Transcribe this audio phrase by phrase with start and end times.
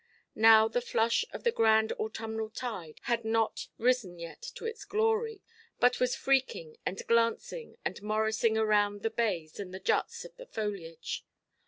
[0.33, 5.43] Now the flush of the grand autumnal tide had not risen yet to its glory,
[5.79, 10.47] but was freaking, and glancing, and morrising round the bays and the juts of the
[10.47, 11.23] foliage.